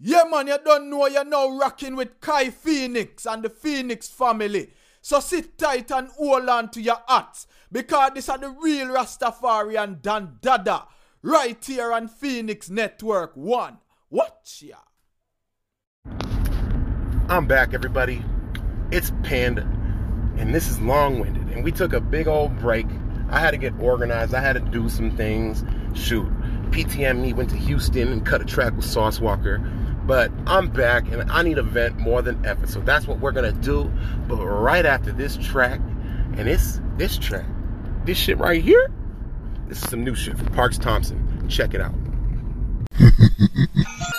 [0.00, 4.70] Yeah, man, you don't know you're now rocking with Kai Phoenix and the Phoenix family.
[5.00, 9.76] So sit tight and hold on to your hats because this are the real Rastafari
[9.76, 10.86] and Dan Dada
[11.22, 13.78] right here on Phoenix Network 1.
[14.10, 14.76] Watch ya.
[17.28, 18.24] I'm back, everybody.
[18.92, 19.62] It's Panda,
[20.36, 21.48] and this is long winded.
[21.48, 22.86] And we took a big old break.
[23.30, 25.64] I had to get organized, I had to do some things.
[25.94, 26.28] Shoot,
[26.70, 29.58] PTME went to Houston and cut a track with Sauce Walka.
[30.08, 32.66] But I'm back and I need a vent more than ever.
[32.66, 33.92] So that's what we're gonna do.
[34.26, 35.80] But right after this track,
[36.38, 37.44] and it's this track,
[38.06, 38.90] this shit right here,
[39.66, 41.46] this is some new shit from Parks Thompson.
[41.50, 41.94] Check it out.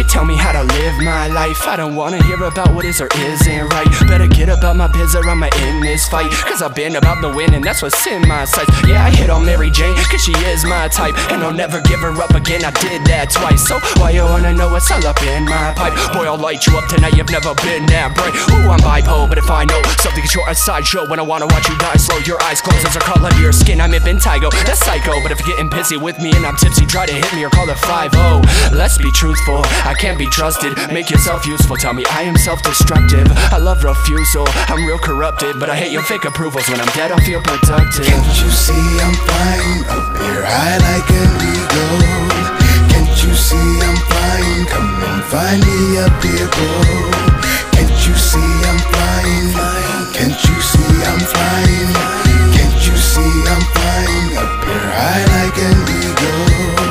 [0.00, 1.68] you tell me how to live my life?
[1.68, 3.86] I don't wanna hear about what is or isn't right.
[4.08, 6.30] Better get about my biz or I'ma end this fight.
[6.48, 8.70] Cause I've been about the win and that's what's in my sights.
[8.88, 11.14] Yeah, I hit on Mary Jane cause she is my type.
[11.30, 13.68] And I'll never give her up again, I did that twice.
[13.68, 15.92] So why you wanna know what's all up in my pipe?
[16.14, 18.32] Boy, I'll light you up tonight, you've never been that bright.
[18.56, 21.06] Ooh, I'm bipolar, but if I know something is a sideshow.
[21.10, 23.52] When I wanna watch you die slow, your eyes close as a color of your
[23.52, 25.20] skin I'm in Tygo, that's psycho.
[25.22, 27.50] But if you're getting pissy with me and I'm tipsy Try to hit me or
[27.50, 30.76] call it 5-0 Let's be truthful, I can't be trusted.
[30.92, 33.26] Make yourself useful, tell me I am self destructive.
[33.50, 35.58] I love refusal, I'm real corrupted.
[35.58, 36.68] But I hate your fake approvals.
[36.68, 38.06] When I'm dead, I feel productive.
[38.06, 42.50] Can't you see I'm flying up here high like an eagle?
[42.92, 44.66] Can't you see I'm flying?
[44.70, 47.40] Come and find me up here, bro.
[47.74, 49.48] Can't you see I'm flying?
[50.14, 51.92] Can't you see I'm flying?
[52.54, 56.89] Can't you see I'm flying up here high like an eagle?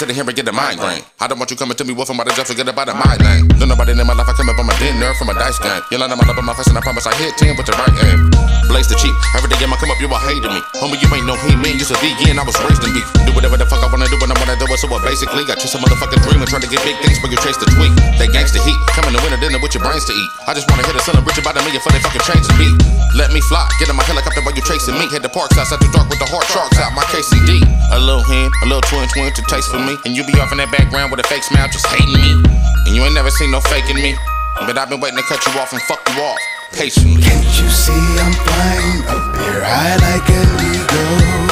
[0.00, 1.04] Sitting here and get a migraine.
[1.20, 3.52] I don't want you coming to me wolfing by the just forget about a migraine.
[3.60, 5.76] No nobody in my life, I come up on my dinner from a dice game.
[5.92, 7.68] You line up my love on my face and I promise I hit 10 with
[7.68, 8.32] the right aim.
[8.72, 10.62] Blaze the cheap, every day I come up, you a hater me.
[10.80, 13.04] Homie, you ain't no he man, you a vegan, I was raised in beef.
[13.28, 15.58] Do whatever the fuck I wanna do when I wanna do it, so basically I
[15.60, 17.92] chase a motherfucking dream and try to get big things, but you chase the tweet.
[18.16, 20.30] They gangsta heat, coming to winter dinner with your brains to eat.
[20.48, 22.46] I just wanna hit a son of rich about a million for they fucking change
[22.46, 22.76] the beat.
[23.12, 25.10] Let me fly, get in my helicopter while you chasing me.
[25.10, 27.66] Head to parks outside the dark with the hard sharks out, my KCD.
[27.90, 30.52] A little hand, a little twin twin to taste for me, and you be off
[30.52, 32.38] in that background with a fake smile, just hating me.
[32.86, 34.14] And you ain't never seen no faking me.
[34.62, 36.38] But I've been waiting to cut you off and fuck you off
[36.70, 37.22] patiently.
[37.22, 41.50] Can't you see I'm flying up here high like an eagle?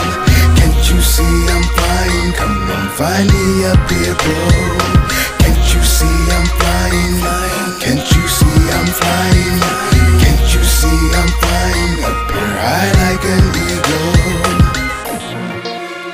[0.54, 2.30] Can't you see I'm flying?
[2.38, 4.38] Come and find me up here, bro.
[5.42, 7.18] Can't you see I'm flying?
[7.82, 9.58] Can't you see I'm flying?
[10.22, 14.14] Can't you see I'm flying up here high like an eagle?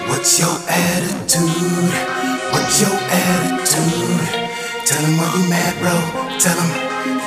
[0.09, 2.13] What's your attitude?
[2.64, 4.25] What's your attitude?
[4.88, 5.92] Tell him why you mad, bro.
[6.41, 6.72] Tell him.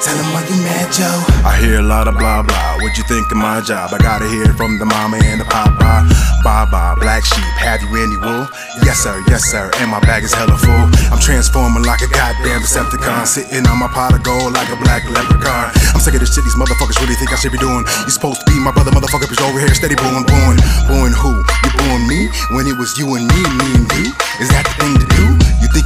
[0.01, 1.21] Tell him why you mad, Joe.
[1.45, 2.81] I hear a lot of blah blah.
[2.81, 3.93] What you think of my job?
[3.93, 6.09] I gotta hear from the mama and the papa.
[6.41, 6.65] Bye
[6.97, 7.45] black sheep.
[7.61, 8.49] Have you any wool?
[8.81, 9.69] Yes sir, yes sir.
[9.77, 10.89] And my bag is hella full.
[11.13, 13.27] I'm transforming like a goddamn Decepticon.
[13.29, 15.69] Sitting on my pot of gold like a black leprechaun.
[15.93, 17.85] I'm sick of this shit these motherfuckers really think I should be doing.
[18.05, 20.57] You supposed to be my brother, motherfucker, you over here steady booing, booing.
[20.89, 21.45] Booing who?
[21.61, 22.25] You booing me?
[22.57, 24.09] When it was you and me, me and you?
[24.41, 25.16] Is that the thing to do?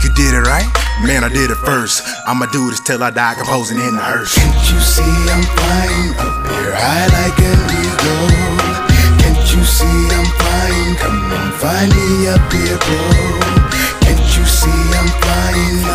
[0.02, 0.66] You think you did it right?
[1.04, 2.02] Man, I did it first.
[2.26, 4.34] I'ma do this till I die composing in the hearse.
[4.34, 8.30] Can't you see I'm flying up here high like an eagle?
[9.22, 10.96] Can't you see I'm flying?
[10.98, 12.98] Come and find me up here, bro.
[14.02, 15.86] Can't you see I'm flying?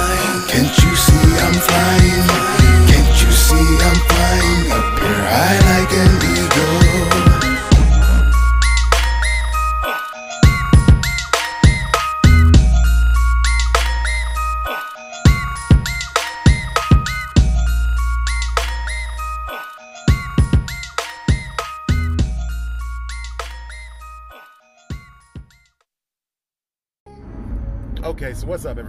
[0.46, 2.45] Can't you see I'm flying?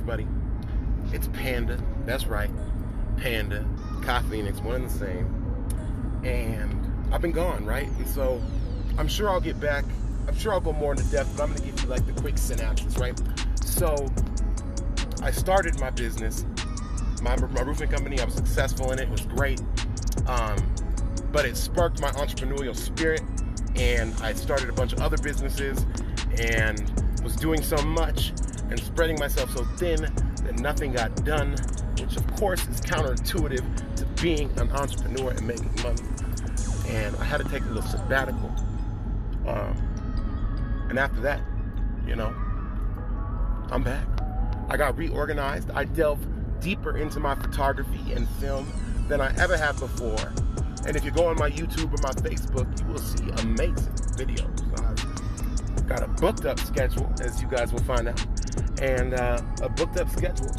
[0.08, 0.28] Everybody?
[1.14, 1.78] It's Panda.
[2.06, 2.50] That's right,
[3.18, 3.66] Panda,
[4.04, 6.22] Kai Phoenix, one and the same.
[6.24, 7.90] And I've been gone, right?
[7.90, 8.42] And so
[8.98, 9.84] I'm sure I'll get back.
[10.28, 12.38] I'm sure I'll go more into depth, but I'm gonna give you like the quick
[12.38, 13.20] synopsis, right?
[13.62, 14.10] So
[15.22, 16.46] I started my business,
[17.22, 18.22] my, my roofing company.
[18.22, 19.04] I was successful in it.
[19.04, 19.62] It was great.
[20.26, 20.58] Um,
[21.34, 23.24] but it sparked my entrepreneurial spirit,
[23.76, 25.86] and I started a bunch of other businesses,
[26.40, 26.80] and
[27.24, 28.32] was doing so much
[28.70, 30.02] and spreading myself so thin
[30.44, 31.56] that nothing got done,
[32.00, 36.02] which of course is counterintuitive to being an entrepreneur and making money.
[36.88, 38.54] And I had to take a little sabbatical.
[39.46, 41.42] Um, and after that,
[42.06, 42.34] you know,
[43.72, 44.06] I'm back.
[44.70, 45.72] I got reorganized.
[45.72, 46.26] I delved
[46.62, 48.72] deeper into my photography and film
[49.08, 50.34] than I ever have before.
[50.86, 54.48] And if you go on my YouTube or my Facebook, you will see amazing videos.
[55.78, 58.26] I've got a booked up schedule, as you guys will find out.
[58.82, 60.52] And uh, a booked up schedule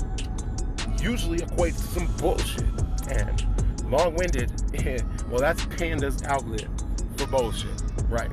[1.00, 2.64] usually equates to some bullshit.
[3.10, 4.50] And long winded,
[5.30, 6.68] well, that's Panda's outlet
[7.16, 7.70] for bullshit,
[8.08, 8.30] right?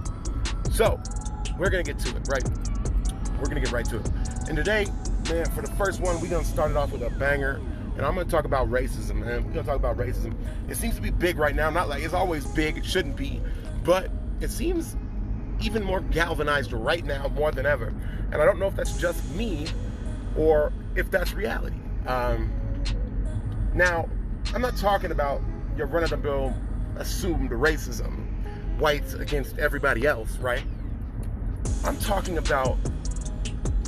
[0.72, 1.00] So,
[1.58, 2.44] we're gonna get to it, right?
[3.40, 4.10] We're gonna get right to it.
[4.48, 4.88] And today,
[5.30, 7.62] man, for the first one, we're gonna start it off with a banger.
[7.96, 9.46] And I'm gonna talk about racism, man.
[9.46, 10.36] We're gonna talk about racism.
[10.68, 11.70] It seems to be big right now.
[11.70, 13.42] Not like it's always big, it shouldn't be,
[13.84, 14.12] but
[14.42, 14.98] it seems
[15.62, 17.94] even more galvanized right now more than ever.
[18.32, 19.68] And I don't know if that's just me
[20.38, 21.78] or if that's reality.
[22.08, 22.52] Um,
[23.74, 24.10] now,
[24.54, 25.42] I'm not talking about
[25.78, 26.54] your run of the mill
[26.98, 28.26] assumed racism,
[28.80, 30.64] whites against everybody else, right?
[31.84, 32.78] I'm talking about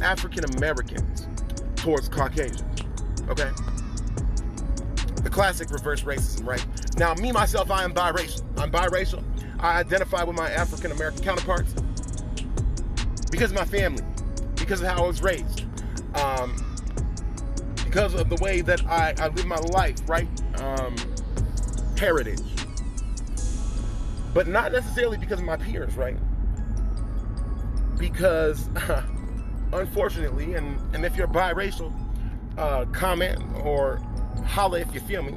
[0.02, 1.28] African Americans
[1.76, 2.82] towards Caucasians,
[3.30, 3.50] okay?
[5.24, 6.66] The classic reverse racism, right?
[6.98, 8.44] Now, me, myself, I am biracial.
[8.58, 9.24] I'm biracial.
[9.60, 11.74] I identify with my African American counterparts
[13.32, 14.04] because of my family,
[14.56, 15.66] because of how I was raised,
[16.16, 16.56] um,
[17.86, 20.28] because of the way that I, I live my life, right?
[20.60, 20.96] Um,
[21.98, 22.42] heritage.
[24.34, 26.18] But not necessarily because of my peers, right?
[27.98, 28.70] Because,
[29.74, 31.92] unfortunately, and, and if you're biracial,
[32.58, 33.98] uh, comment or
[34.46, 35.34] holla if you feel me.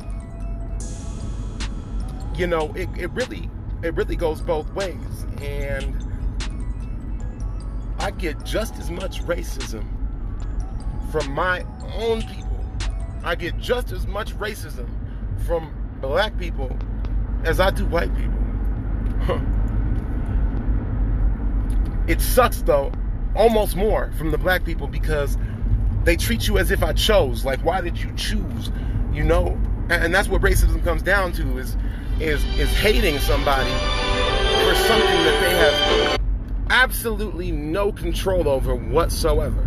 [2.36, 3.50] You know, it, it really
[3.82, 5.26] it really goes both ways.
[5.40, 5.96] And
[7.98, 9.84] I get just as much racism
[11.10, 12.64] from my own people.
[13.24, 14.88] I get just as much racism
[15.46, 16.76] from black people
[17.44, 19.40] as I do white people.
[22.06, 22.92] it sucks though,
[23.34, 25.36] almost more from the black people because
[26.04, 27.44] they treat you as if I chose.
[27.44, 28.70] Like, why did you choose?
[29.12, 29.58] You know?
[29.90, 31.76] And that's what racism comes down to is
[32.20, 36.20] is is hating somebody for something that they have
[36.70, 39.62] absolutely no control over whatsoever.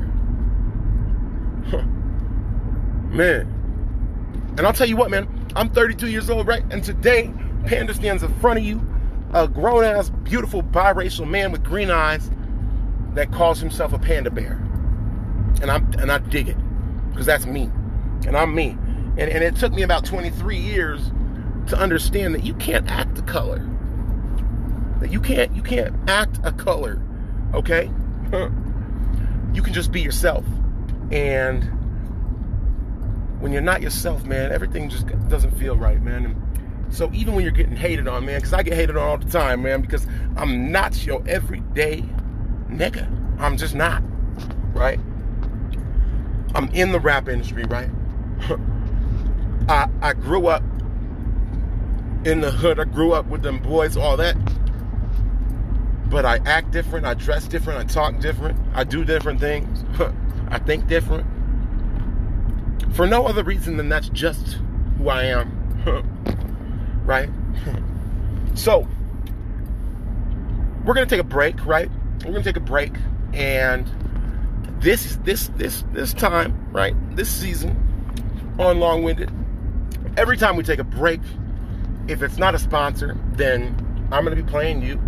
[3.10, 3.48] man.
[4.58, 6.64] And I'll tell you what, man, I'm 32 years old, right?
[6.70, 7.34] And today,
[7.66, 8.86] Panda stands in front of you,
[9.34, 12.30] a grown ass, beautiful biracial man with green eyes
[13.16, 14.54] that calls himself a panda bear.
[15.62, 16.58] And I'm and I dig it.
[17.10, 17.70] Because that's me.
[18.26, 18.78] And I'm me.
[19.18, 21.12] And, and it took me about 23 years
[21.68, 23.60] to understand that you can't act a color.
[25.00, 27.02] That you can't you can't act a color,
[27.54, 27.90] okay?
[29.54, 30.46] you can just be yourself.
[31.12, 31.64] And
[33.40, 36.26] when you're not yourself, man, everything just doesn't feel right, man.
[36.26, 39.18] And so even when you're getting hated on, man, because I get hated on all
[39.18, 40.08] the time, man, because
[40.38, 42.04] I'm not your everyday
[42.70, 43.10] nigga.
[43.40, 44.02] I'm just not,
[44.74, 45.00] right?
[46.56, 47.90] I'm in the rap industry, right?
[49.70, 50.64] I I grew up
[52.26, 52.80] in the hood.
[52.80, 54.36] I grew up with them boys, all that.
[56.10, 59.84] But I act different, I dress different, I talk different, I do different things,
[60.50, 61.26] I think different.
[62.96, 64.60] For no other reason than that's just
[64.98, 67.02] who I am.
[67.06, 67.30] right?
[68.56, 68.88] so,
[70.86, 71.90] we're gonna take a break, right?
[72.24, 72.94] We're gonna take a break,
[73.34, 73.90] and
[74.80, 76.94] this this this this time, right?
[77.16, 77.76] This season
[78.60, 79.32] on Long Winded.
[80.16, 81.22] Every time we take a break,
[82.08, 83.76] if it's not a sponsor, then
[84.12, 85.02] I'm going to be playing you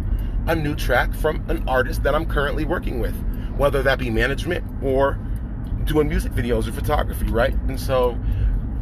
[0.47, 3.15] a new track from an artist that I'm currently working with,
[3.57, 5.17] whether that be management or
[5.85, 7.53] doing music videos or photography, right?
[7.53, 8.17] And so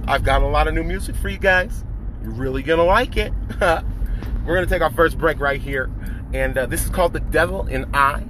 [0.07, 1.83] I've got a lot of new music for you guys.
[2.21, 3.33] You're really going to like it.
[3.59, 5.89] We're going to take our first break right here.
[6.33, 8.21] And uh, this is called The Devil and I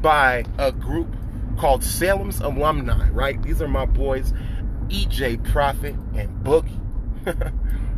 [0.00, 1.14] by a group
[1.58, 3.40] called Salem's Alumni, right?
[3.42, 4.32] These are my boys,
[4.88, 6.78] EJ Prophet and Boogie.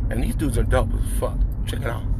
[0.09, 1.37] And these dudes are dope as fuck.
[1.65, 2.14] Check it out.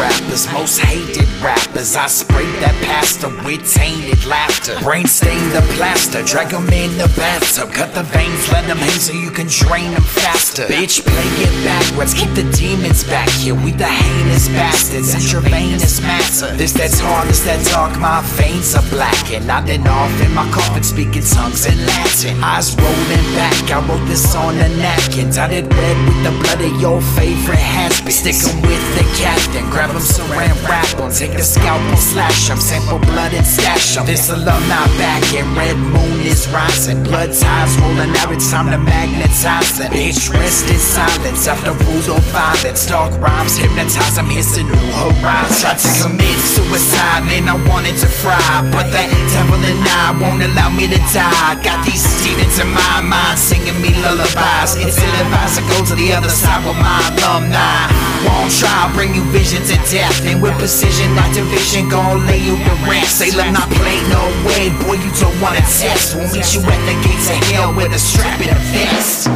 [0.00, 1.96] Rappers, most hated rappers.
[1.96, 4.78] I sprayed that pasta with tainted laughter.
[4.80, 7.72] Brain stain the plaster, drag them in the bathtub.
[7.72, 10.64] Cut the veins, let them hang so you can drain them faster.
[10.64, 13.54] Bitch, play it backwards, keep the demons back here.
[13.54, 16.56] We the heinous bastards, intravenous matter.
[16.56, 19.32] This that's hard, this that dark, my veins are black.
[19.32, 22.42] And I've been off in my coffin speaking tongues in Latin.
[22.42, 25.28] Eyes rolling back, I wrote this on a napkin.
[25.30, 28.12] It red with the blood of your favorite has been.
[28.12, 32.60] Sticking with the captain, grab Have them saran wrap them, take a scalpel, slash them,
[32.60, 34.06] sample blood and stash them.
[34.06, 37.02] This alumni back and red moon is rising.
[37.02, 39.90] Blood ties rolling out, it's time to magnetize them.
[39.90, 42.86] Bitch, rest in silence after rules brutal violence.
[42.86, 45.58] Dark rhymes hypnotize, I'm hissing new horizons.
[45.58, 48.38] Tried to commit suicide, man, I wanted to fry.
[48.70, 51.58] But that devil and I won't allow me to die.
[51.66, 54.78] Got these demons in my mind singing me lullabies.
[54.78, 57.90] It's ill advised to go to the other side with my alumni.
[58.22, 60.24] Won't try, bring you visions of death.
[60.26, 63.18] And with precision, like division, gon' lay you to rest.
[63.18, 66.14] Say, let not play no way, boy, you don't wanna test.
[66.14, 69.28] We'll meet you at the gates of hell with a strap and a vest.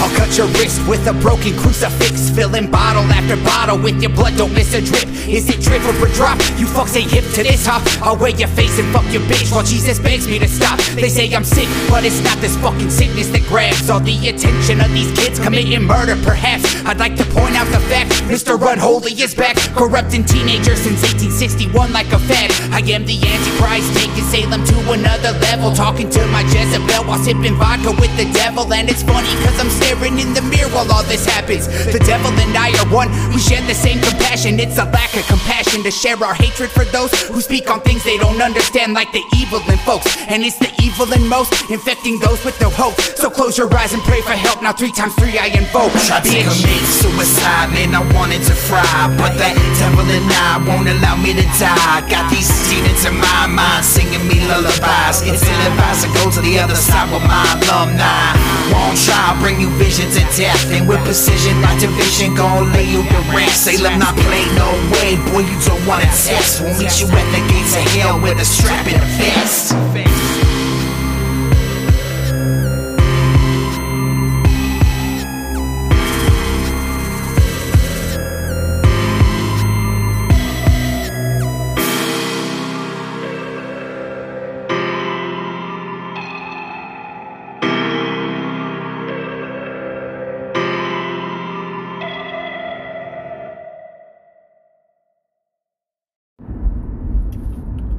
[0.00, 2.30] I'll cut your wrist with a broken crucifix.
[2.30, 5.06] Filling bottle after bottle with your blood, don't miss a drip.
[5.28, 6.38] Is it drip or a drop?
[6.56, 7.80] You fucks ain't hip to this, huh?
[8.02, 10.78] I'll wear your face and fuck your bitch while Jesus begs me to stop.
[10.96, 14.80] They say I'm sick, but it's not this fucking sickness that grabs all the attention
[14.80, 16.64] of these kids committing murder, perhaps.
[16.86, 18.56] I'd like to point out the fact Mr.
[18.56, 22.50] Unholy is back, corrupting teenagers since 1861 like a fad.
[22.72, 25.70] I am the Antichrist, taking Salem to another level.
[25.72, 28.66] Talking to my Jezebel while sipping vodka with the devil.
[28.72, 31.66] And it's funny cause I'm staring in the mirror while all this happens.
[31.66, 34.58] The devil and I are one, we share the same compassion.
[34.58, 38.02] It's a lack of compassion to share our hatred for those who speak on things
[38.02, 40.10] they don't understand, like the evil in folks.
[40.26, 42.98] And it's the evil in most, infecting those with no hope.
[43.14, 44.62] So close your eyes and pray for help.
[44.62, 45.92] Now, three times three, I invoke.
[46.10, 48.82] Tried to commit suicide, man, I wanted to fry.
[49.14, 52.02] But that devil and I won't allow me to die.
[52.10, 55.22] Got these demons in my mind singing me lullabies.
[55.26, 58.36] It's ill advised to go to the other side with my alumni.
[58.72, 60.70] Won't try, bring you visions of death.
[60.70, 63.64] And with precision, like division, gon' lay you to rest.
[63.64, 66.60] Say, let not play no way, boy, you don't wanna test.
[66.60, 69.74] We'll meet you at the gates of hell with a strap and a vest.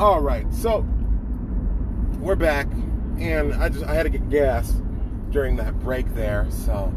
[0.01, 0.84] All right, so
[2.20, 2.65] we're back,
[3.20, 4.72] and I just I had to get gas
[5.29, 6.48] during that break there.
[6.50, 6.91] So,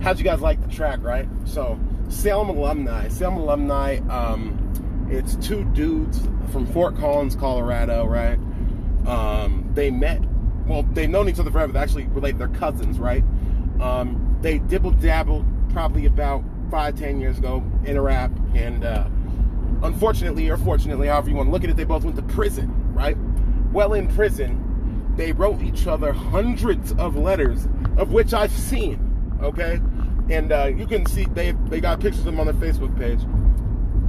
[0.00, 1.00] how'd you guys like the track?
[1.02, 1.28] Right.
[1.44, 1.78] So,
[2.08, 3.98] Salem alumni, Salem alumni.
[4.08, 8.06] Um, it's two dudes from Fort Collins, Colorado.
[8.06, 8.38] Right.
[9.06, 10.22] Um, they met.
[10.66, 11.74] Well, they've known each other forever.
[11.74, 12.38] They actually related.
[12.38, 12.98] They're cousins.
[12.98, 13.22] Right.
[13.82, 15.44] Um, they dibble dabbled
[15.74, 18.82] probably about five, ten years ago in a rap, and.
[18.82, 19.08] Uh,
[19.82, 22.72] unfortunately or fortunately, however you want to look at it, they both went to prison,
[22.94, 23.16] right?
[23.72, 29.80] Well, in prison, they wrote each other hundreds of letters, of which I've seen, okay?
[30.30, 33.20] And uh, you can see they they got pictures of them on their Facebook page,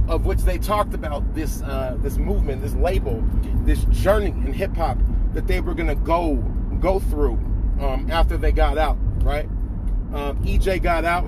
[0.08, 3.22] of which they talked about this uh, this movement, this label,
[3.64, 4.98] this journey in hip hop
[5.32, 6.36] that they were gonna go
[6.80, 7.34] go through
[7.80, 9.46] um, after they got out, right?
[10.14, 11.24] Um, EJ got out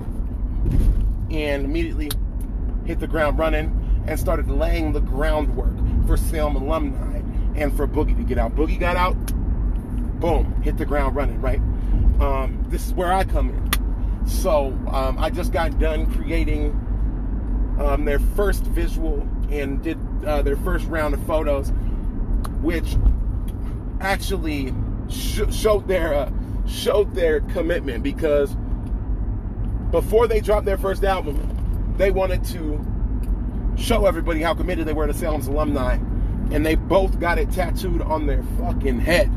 [1.31, 2.11] and immediately
[2.85, 7.21] hit the ground running and started laying the groundwork for Salem alumni
[7.55, 8.55] and for Boogie to get out.
[8.55, 9.15] Boogie got out,
[10.19, 11.59] boom, hit the ground running, right?
[12.19, 14.27] Um, this is where I come in.
[14.27, 16.69] So um, I just got done creating
[17.79, 21.71] um, their first visual and did uh, their first round of photos,
[22.61, 22.95] which
[24.01, 24.73] actually
[25.09, 26.31] sh- showed their uh,
[26.67, 28.55] showed their commitment because
[29.91, 32.83] before they dropped their first album, they wanted to
[33.75, 35.93] show everybody how committed they were to Salem's alumni,
[36.51, 39.31] and they both got it tattooed on their fucking head.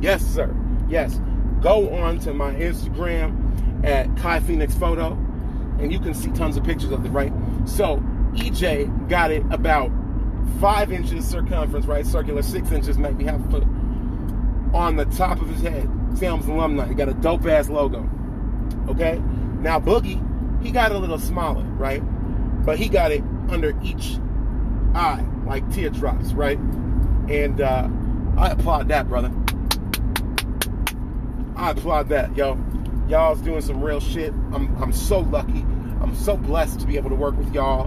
[0.00, 0.54] Yes, sir.
[0.88, 1.20] Yes.
[1.60, 5.12] Go on to my Instagram at Kai Phoenix Photo,
[5.78, 7.32] and you can see tons of pictures of it, right?
[7.64, 7.98] So
[8.34, 9.90] EJ got it about
[10.60, 12.06] five inches circumference, right?
[12.06, 13.64] Circular, six inches, maybe half a foot,
[14.74, 15.88] on the top of his head.
[16.14, 16.86] Salem's alumni.
[16.88, 18.08] He got a dope ass logo.
[18.88, 19.20] Okay?
[19.60, 20.22] Now Boogie,
[20.62, 22.00] he got a little smaller, right?
[22.64, 24.18] But he got it under each
[24.94, 26.58] eye, like teardrops, right?
[27.28, 27.88] And uh,
[28.36, 29.30] I applaud that, brother.
[31.56, 32.58] I applaud that, yo.
[33.08, 34.32] Y'all's doing some real shit.
[34.52, 35.60] I'm I'm so lucky.
[36.00, 37.84] I'm so blessed to be able to work with y'all,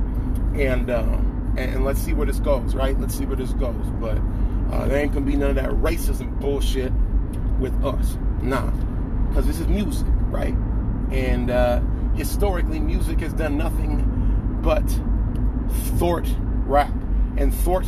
[0.56, 3.00] and um, and, and let's see where this goes, right?
[3.00, 3.86] Let's see where this goes.
[4.00, 4.18] But
[4.72, 6.92] uh, there ain't gonna be none of that racism bullshit
[7.60, 8.70] with us, nah,
[9.30, 10.56] because this is music, right?
[11.12, 11.82] And uh,
[12.16, 14.84] historically, music has done nothing but
[15.98, 16.28] thought
[16.66, 16.94] rap
[17.38, 17.86] and thought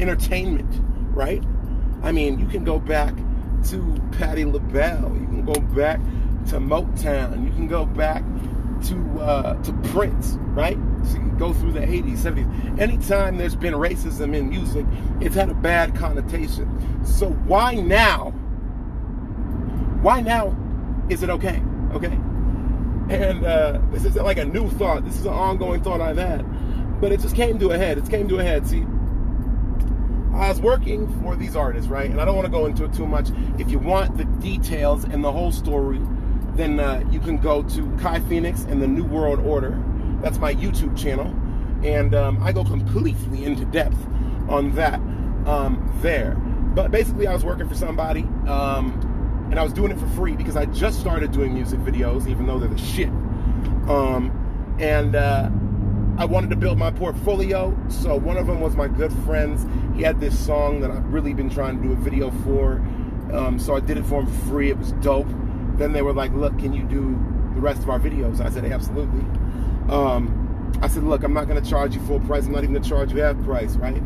[0.00, 0.70] entertainment,
[1.14, 1.42] right?
[2.02, 3.14] I mean, you can go back
[3.68, 5.98] to Patti LaBelle, you can go back
[6.48, 8.22] to Motown, you can go back
[8.84, 10.78] to uh, to Prince, right?
[11.12, 12.80] to go through the 80s, 70s.
[12.80, 14.86] Anytime there's been racism in music,
[15.20, 17.04] it's had a bad connotation.
[17.04, 18.30] So why now?
[20.02, 20.56] Why now
[21.08, 21.62] is it okay?
[21.92, 22.18] Okay.
[23.08, 25.04] And uh, this isn't like a new thought.
[25.04, 26.44] This is an ongoing thought I've had.
[27.00, 27.98] But it just came to a head.
[27.98, 28.66] It came to a head.
[28.66, 28.84] See,
[30.34, 32.10] I was working for these artists, right?
[32.10, 33.30] And I don't want to go into it too much.
[33.58, 36.00] If you want the details and the whole story,
[36.54, 39.82] then uh, you can go to Kai Phoenix and the New World Order.
[40.22, 41.34] That's my YouTube channel.
[41.82, 43.98] And um, I go completely into depth
[44.48, 45.00] on that
[45.46, 46.34] um, there.
[46.74, 50.36] But basically, I was working for somebody, um, and I was doing it for free
[50.36, 53.08] because I just started doing music videos, even though they're the shit.
[53.88, 55.48] Um, and uh,
[56.18, 57.76] I wanted to build my portfolio.
[57.88, 59.66] So one of them was my good friends.
[59.94, 62.76] He had this song that I've really been trying to do a video for.
[63.32, 64.70] Um, so I did it for him for free.
[64.70, 65.28] It was dope.
[65.74, 67.18] Then they were like, "Look, can you do
[67.54, 69.20] the rest of our videos?" I said, "Absolutely."
[69.90, 72.46] Um, I said, "Look, I'm not going to charge you full price.
[72.46, 74.02] I'm not even going to charge you half price, right?"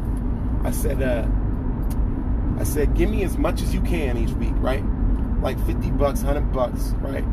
[0.64, 1.28] I said, uh,
[2.58, 4.84] "I said, give me as much as you can each week, right?
[5.40, 7.24] Like 50 bucks, 100 bucks, right?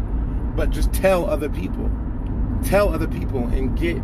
[0.55, 1.89] But just tell other people,
[2.63, 4.01] tell other people, and get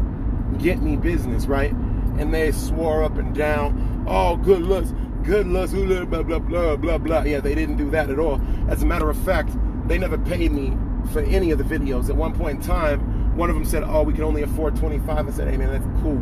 [0.59, 1.71] get me business, right?"
[2.17, 4.93] And they swore up and down, "Oh, good looks."
[5.23, 7.23] Good looks, blah blah blah blah blah.
[7.23, 8.41] Yeah, they didn't do that at all.
[8.67, 9.51] As a matter of fact,
[9.87, 10.77] they never paid me
[11.13, 12.09] for any of the videos.
[12.09, 15.27] At one point in time, one of them said, "Oh, we can only afford 25."
[15.27, 16.19] I said, "Hey man, that's cool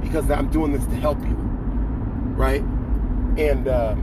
[0.00, 1.34] because I'm doing this to help you,
[2.36, 2.62] right?"
[3.36, 3.96] And uh,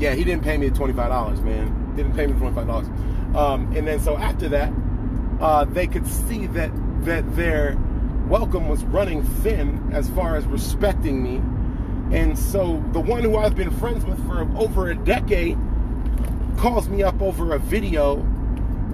[0.00, 1.94] yeah, he didn't pay me the 25 dollars, man.
[1.94, 2.88] Didn't pay me 25 dollars.
[3.36, 4.72] Um, and then so after that,
[5.40, 6.72] uh, they could see that
[7.04, 7.78] that their
[8.28, 11.36] welcome was running thin as far as respecting me.
[12.16, 15.58] And so the one who I've been friends with for over a decade
[16.56, 18.16] calls me up over a video,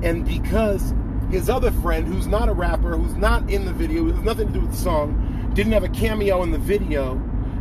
[0.02, 0.92] and because
[1.30, 4.48] his other friend, who's not a rapper, who's not in the video, who has nothing
[4.48, 7.12] to do with the song, didn't have a cameo in the video,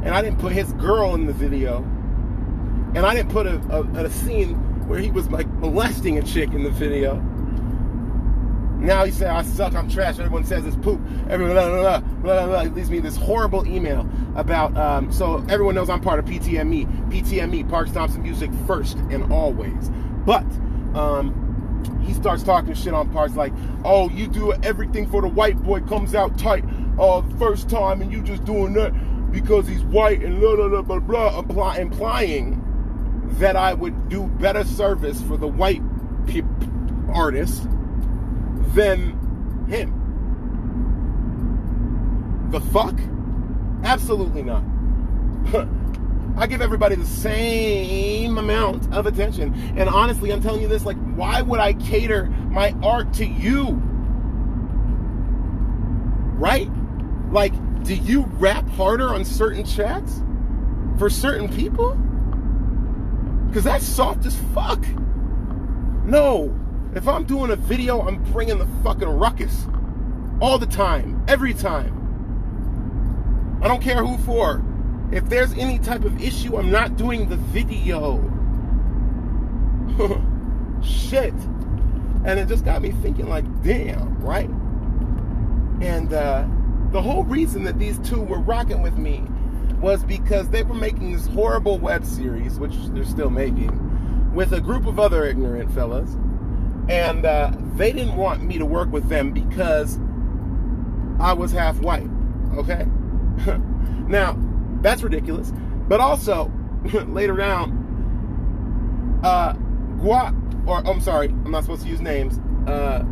[0.03, 1.77] and I didn't put his girl in the video,
[2.95, 4.55] and I didn't put a, a, a scene
[4.87, 7.23] where he was like molesting a chick in the video.
[8.83, 10.99] Now he said, I suck, I'm trash, everyone says it's poop.
[11.29, 12.63] Everyone, blah, blah, blah, blah, blah.
[12.63, 17.09] He leaves me this horrible email about, um, so everyone knows I'm part of PTME.
[17.09, 19.89] PTME, Parks Thompson Music first and always.
[20.25, 20.43] But,
[20.95, 21.39] um,
[22.05, 23.53] he starts talking shit on parts like,
[23.85, 26.65] oh, you do everything for the white boy comes out tight
[26.99, 28.91] uh, first time and you just doing that
[29.31, 32.59] because he's white and blah, blah, blah, blah, blah, implying
[33.39, 35.81] that I would do better service for the white
[36.27, 36.41] pe-
[37.13, 37.65] artist
[38.73, 39.99] than him.
[42.51, 42.99] The fuck?
[43.83, 44.63] Absolutely not.
[46.35, 49.53] I give everybody the same amount of attention.
[49.77, 53.79] And honestly, I'm telling you this like, why would I cater my art to you?
[56.35, 56.69] Right?
[57.31, 60.21] Like, do you rap harder on certain tracks
[60.97, 61.95] for certain people?
[63.47, 64.83] Because that's soft as fuck.
[66.05, 66.59] No.
[66.95, 69.65] If I'm doing a video, I'm bringing the fucking ruckus.
[70.39, 71.23] All the time.
[71.27, 71.99] Every time.
[73.63, 74.63] I don't care who for.
[75.11, 78.19] If there's any type of issue, I'm not doing the video.
[80.83, 81.33] Shit.
[82.25, 84.49] And it just got me thinking, like, damn, right?
[85.81, 86.47] And uh,
[86.91, 89.23] the whole reason that these two were rocking with me
[89.81, 94.61] was because they were making this horrible web series, which they're still making, with a
[94.61, 96.15] group of other ignorant fellas.
[96.89, 99.99] And uh, they didn't want me to work with them because
[101.19, 102.09] I was half white.
[102.55, 102.85] Okay?
[104.07, 104.37] now,
[104.81, 105.53] that's ridiculous.
[105.87, 106.51] But also,
[107.07, 107.83] later down,
[109.23, 109.53] uh,
[110.01, 112.39] Guap, or I'm sorry, I'm not supposed to use names.
[112.67, 113.03] Uh,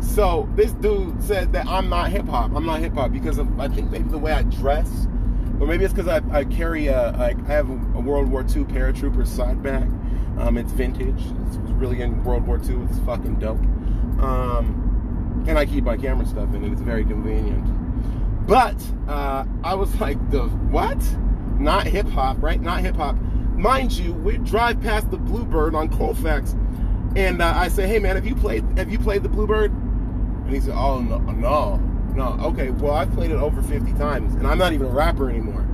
[0.00, 2.52] so this dude said that I'm not hip hop.
[2.54, 5.06] I'm not hip hop because of, I think maybe the way I dress,
[5.58, 9.26] or maybe it's because I, I carry a, I have a World War II paratrooper
[9.26, 9.90] side bag.
[10.40, 11.22] Um, it's vintage.
[11.46, 12.82] It's really in World War II.
[12.84, 13.60] It's fucking dope.
[14.20, 16.72] Um, and I keep my camera stuff in it.
[16.72, 18.46] It's very convenient.
[18.46, 20.98] But uh, I was like, the what?
[21.58, 22.60] Not hip hop, right?
[22.60, 23.16] Not hip hop.
[23.54, 26.56] Mind you, we drive past the Bluebird on Colfax,
[27.14, 28.64] and uh, I say, "Hey man, have you played?
[28.78, 31.76] Have you played the Bluebird?" And he said, "Oh no, no,
[32.14, 32.44] no.
[32.46, 35.66] Okay, well I've played it over 50 times, and I'm not even a rapper anymore."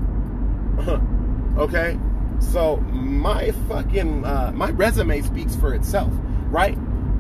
[1.59, 1.97] okay,
[2.39, 6.13] so my fucking uh, my resume speaks for itself,
[6.49, 6.77] right?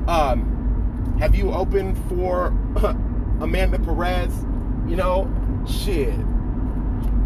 [0.08, 2.46] Um, have you opened for
[3.40, 4.32] Amanda Perez?
[4.86, 6.14] You know, shit.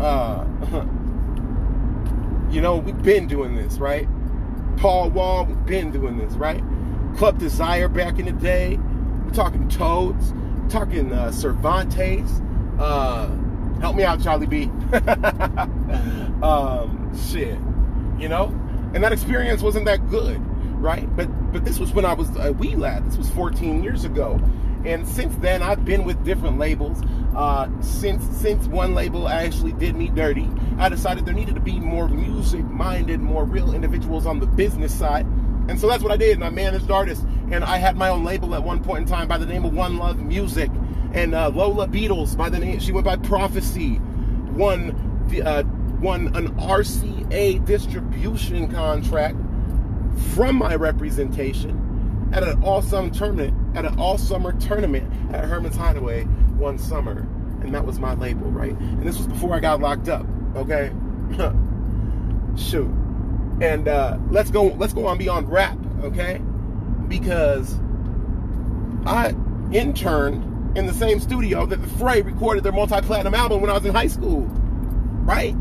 [0.01, 0.47] Uh,
[2.51, 4.09] you know, we've been doing this, right?
[4.77, 6.63] Paul Wall, we've been doing this, right?
[7.17, 8.79] Club Desire back in the day.
[9.25, 10.33] We're talking Toads,
[10.69, 12.41] talking uh, Cervantes.
[12.79, 13.29] Uh,
[13.81, 14.65] help me out, Charlie B.
[16.43, 17.59] um, shit,
[18.21, 18.47] you know,
[18.95, 20.41] and that experience wasn't that good,
[20.81, 21.15] right?
[21.17, 23.07] But but this was when I was a wee lad.
[23.07, 24.41] This was 14 years ago,
[24.85, 27.03] and since then I've been with different labels.
[27.35, 31.81] Uh, since since one label actually did me dirty, I decided there needed to be
[31.81, 35.27] more music-minded, more real individuals on the business side.
[35.71, 36.35] And so that's what I did.
[36.35, 37.25] And I managed artists.
[37.53, 39.73] And I had my own label at one point in time by the name of
[39.73, 40.71] One Love Music.
[41.13, 44.01] And uh, Lola Beatles by the name, she went by Prophecy.
[44.53, 45.63] Won, the, uh,
[46.01, 46.59] won an
[47.31, 49.37] RCA distribution contract
[50.35, 55.77] from my representation at an all summer tournament, at an all summer tournament at Herman's
[55.77, 57.21] Hideaway one summer.
[57.63, 58.77] And that was my label, right?
[58.79, 60.93] And this was before I got locked up, okay?
[62.57, 62.91] Shoot
[63.61, 66.41] and uh, let's go let's go on beyond rap okay
[67.09, 67.79] because
[69.07, 69.35] i
[69.73, 73.85] interned in the same studio that the fray recorded their multi-platinum album when i was
[73.85, 74.43] in high school
[75.25, 75.55] right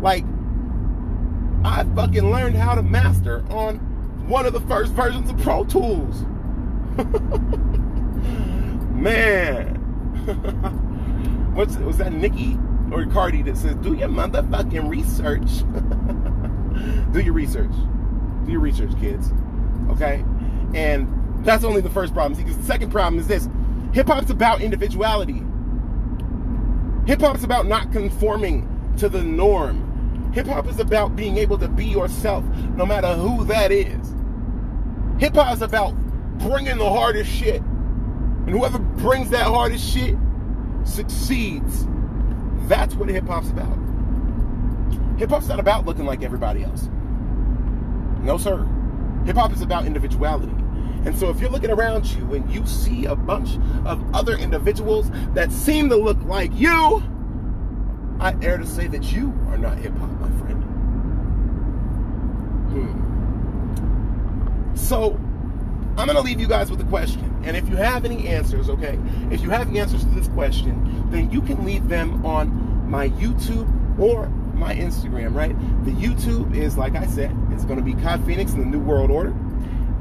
[0.00, 0.24] like
[1.64, 3.76] i fucking learned how to master on
[4.28, 6.22] one of the first versions of pro tools
[8.94, 9.74] man
[11.54, 12.58] what's was that nikki
[12.92, 15.62] or cardi that says do your motherfucking research
[17.12, 17.72] do your research.
[18.44, 19.30] Do your research, kids.
[19.90, 20.24] Okay?
[20.74, 22.40] And that's only the first problem.
[22.40, 23.48] Because the second problem is this
[23.92, 25.42] hip hop's about individuality.
[27.06, 28.66] Hip hop's about not conforming
[28.98, 29.86] to the norm.
[30.32, 32.44] Hip hop is about being able to be yourself,
[32.76, 34.14] no matter who that is.
[35.18, 35.94] Hip hop is about
[36.38, 37.60] bringing the hardest shit.
[37.60, 40.16] And whoever brings that hardest shit
[40.84, 41.86] succeeds.
[42.68, 43.76] That's what hip hop's about.
[45.18, 46.88] Hip hop's not about looking like everybody else.
[48.22, 48.66] No, sir.
[49.26, 50.54] Hip hop is about individuality.
[51.04, 55.10] And so if you're looking around you and you see a bunch of other individuals
[55.34, 57.02] that seem to look like you,
[58.20, 60.62] I dare to say that you are not hip hop, my friend.
[62.70, 64.76] Hmm.
[64.76, 65.18] So
[65.96, 67.42] I'm going to leave you guys with a question.
[67.44, 68.98] And if you have any answers, okay,
[69.30, 73.68] if you have answers to this question, then you can leave them on my YouTube
[73.98, 75.58] or my Instagram, right?
[75.84, 78.80] The YouTube is, like I said, it's going to be Kai Phoenix in the New
[78.80, 79.34] World Order.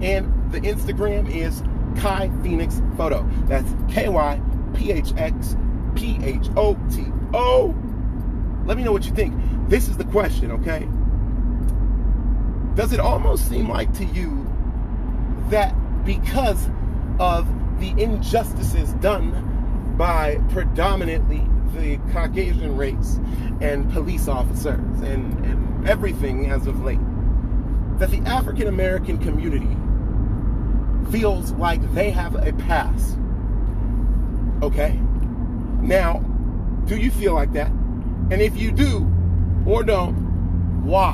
[0.01, 1.63] And the Instagram is
[2.01, 3.25] Kai Phoenix Photo.
[3.45, 4.41] That's K Y
[4.73, 5.55] P H X
[5.95, 7.73] P H O T O.
[8.69, 9.33] Let me know what you think.
[9.67, 10.87] This is the question, okay?
[12.75, 14.45] Does it almost seem like to you
[15.49, 15.73] that
[16.05, 16.69] because
[17.19, 17.47] of
[17.79, 21.41] the injustices done by predominantly
[21.73, 23.19] the Caucasian race
[23.59, 26.99] and police officers and, and everything as of late,
[27.97, 29.75] that the African American community
[31.11, 33.17] feels like they have a pass.
[34.61, 34.91] Okay?
[35.81, 36.19] Now,
[36.85, 37.71] do you feel like that?
[38.31, 39.11] And if you do
[39.65, 40.15] or don't,
[40.83, 41.13] why?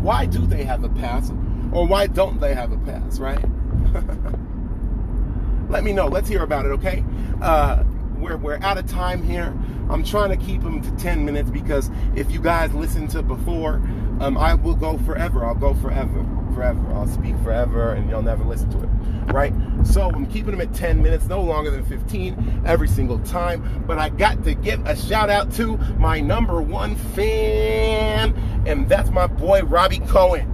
[0.00, 1.30] Why do they have a pass?
[1.72, 3.44] Or why don't they have a pass, right?
[5.68, 6.06] Let me know.
[6.06, 7.04] Let's hear about it, okay?
[7.42, 7.82] Uh,
[8.18, 9.54] we're, we're out of time here.
[9.90, 13.74] I'm trying to keep them to 10 minutes because if you guys listen to before,
[14.20, 15.44] um, I will go forever.
[15.44, 16.22] I'll go forever,
[16.56, 16.80] forever.
[16.94, 19.52] I'll speak forever and you'll never listen to it, right?
[19.84, 23.84] So I'm keeping them at 10 minutes, no longer than 15 every single time.
[23.86, 28.34] But I got to give a shout out to my number one fan,
[28.66, 30.50] and that's my boy Robbie Cohen.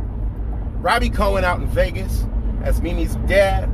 [0.83, 2.27] Robbie Cohen out in Vegas.
[2.63, 3.71] That's Mimi's dad.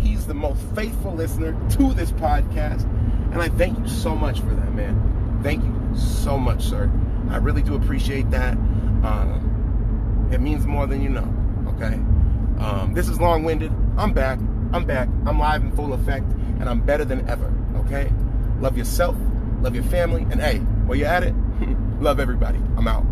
[0.00, 2.84] He's the most faithful listener to this podcast.
[3.32, 5.40] And I thank you so much for that, man.
[5.42, 6.88] Thank you so much, sir.
[7.30, 8.52] I really do appreciate that.
[8.52, 9.51] Um,
[10.32, 11.28] it means more than you know,
[11.74, 11.94] okay?
[12.62, 13.72] Um, this is long winded.
[13.96, 14.38] I'm back.
[14.72, 15.08] I'm back.
[15.26, 16.24] I'm live in full effect,
[16.58, 18.10] and I'm better than ever, okay?
[18.58, 19.16] Love yourself,
[19.60, 21.34] love your family, and hey, while you're at it,
[22.00, 22.58] love everybody.
[22.76, 23.04] I'm out.